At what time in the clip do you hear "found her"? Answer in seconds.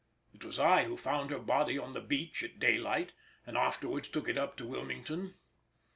0.97-1.37